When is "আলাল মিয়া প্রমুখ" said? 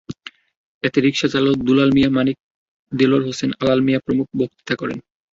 3.61-4.27